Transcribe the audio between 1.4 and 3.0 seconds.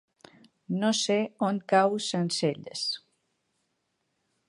on cau Sencelles.